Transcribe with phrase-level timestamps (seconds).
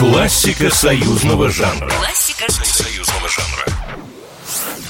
[0.00, 1.90] Классика союзного жанра.
[1.90, 3.66] Классика Союзного жанра.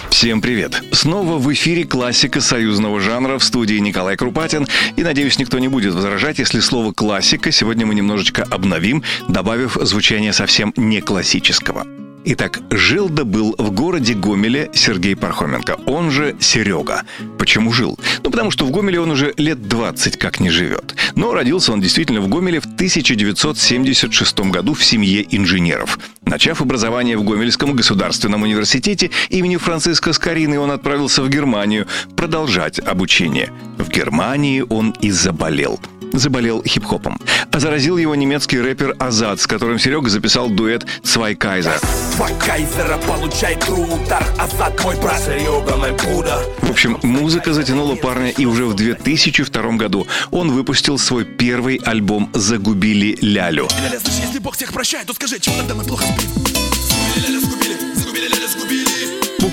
[0.09, 0.85] Всем привет!
[0.93, 4.69] Снова в эфире классика союзного жанра в студии Николай Крупатин.
[4.95, 10.33] И, надеюсь, никто не будет возражать, если слово «классика» сегодня мы немножечко обновим, добавив звучание
[10.33, 11.89] совсем не классического.
[12.23, 17.03] Итак, жил да был в городе Гомеле Сергей Пархоменко, он же Серега.
[17.39, 17.99] Почему жил?
[18.23, 20.95] Ну, потому что в Гомеле он уже лет 20 как не живет.
[21.15, 25.99] Но родился он действительно в Гомеле в 1976 году в семье инженеров.
[26.25, 33.53] Начав образование в Гомельском государственном университете имени Франциска Скорины, он отправился в Германию продолжать обучение.
[33.79, 35.81] В Германии он и заболел
[36.13, 37.19] заболел хип-хопом.
[37.53, 41.75] А заразил его немецкий рэпер Азад, с которым Серега записал дуэт «Свай Кайза».
[42.17, 48.31] Два кайзера получай удар Азат мой брат Серега мой пуда В общем, музыка затянула парня,
[48.31, 53.69] и уже в 2002 году он выпустил свой первый альбом «Загубили Лялю».
[53.83, 56.60] Ля-ля, слышь, если Бог всех прощает, то скажи, чего тогда мы плохо спим?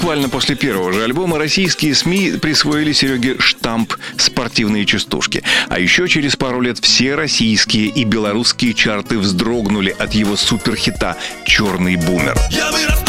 [0.08, 5.44] Буквально после первого же альбома российские СМИ присвоили Сереге штамп «Спортивные частушки».
[5.68, 11.98] А еще через пару лет все российские и белорусские чарты вздрогнули от его суперхита «Черный
[11.98, 12.38] бумер».
[12.52, 13.07] Я вырос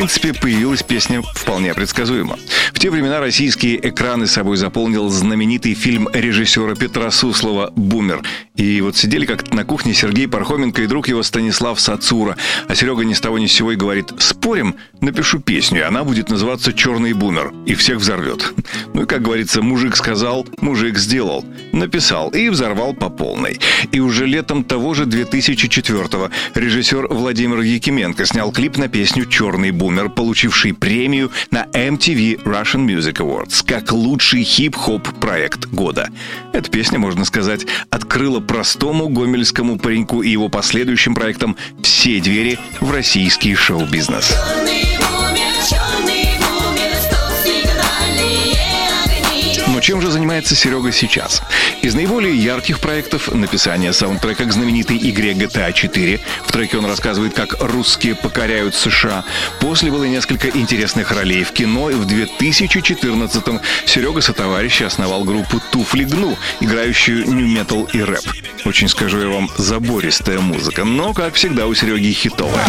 [0.00, 2.38] принципе, появилась песня вполне предсказуемо.
[2.72, 8.22] В те времена российские экраны собой заполнил знаменитый фильм режиссера Петра Суслова «Бумер».
[8.56, 12.38] И вот сидели как-то на кухне Сергей Пархоменко и друг его Станислав Сацура.
[12.66, 16.02] А Серега ни с того ни с сего и говорит «Спорим, напишу песню, и она
[16.02, 18.54] будет называться «Черный бумер», и всех взорвет».
[18.94, 21.44] Ну и, как говорится, мужик сказал, мужик сделал.
[21.72, 23.60] Написал и взорвал по полной.
[23.92, 29.89] И уже летом того же 2004-го режиссер Владимир Якименко снял клип на песню «Черный бумер»,
[30.08, 36.08] получивший премию на MTV Russian Music Awards как лучший хип-хоп проект года.
[36.52, 42.90] Эта песня, можно сказать, открыла простому гомельскому пареньку и его последующим проектам все двери в
[42.90, 44.34] российский шоу-бизнес.
[50.40, 51.42] Занимается Серега сейчас?
[51.82, 56.20] Из наиболее ярких проектов написание саундтрека к знаменитой игре GTA 4.
[56.46, 59.24] В треке он рассказывает, как русские покоряют США.
[59.60, 65.60] После было несколько интересных ролей в кино, и в 2014-м Серега со товарищи основал группу
[65.70, 68.24] Туфли Гну, играющую нью-метал и рэп.
[68.64, 72.66] Очень, скажу я вам, забористая музыка, но, как всегда, у Сереги хитовая.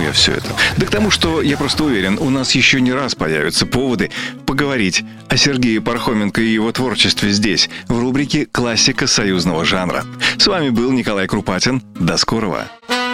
[0.00, 0.48] Чему я все это?
[0.76, 4.10] Да к тому, что я просто уверен, у нас еще не раз появятся поводы
[4.46, 10.04] поговорить о Сергее Пархоменко и его творчестве здесь, в рубрике «Классика союзного жанра».
[10.38, 11.82] С вами был Николай Крупатин.
[11.98, 12.66] До скорого.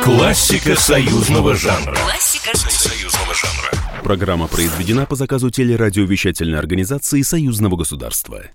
[0.03, 1.97] Классика союзного жанра.
[1.97, 4.03] Классика Союзного жанра.
[4.05, 8.47] Программа произведена по заказу телерадиовещательной организации Союзного государства.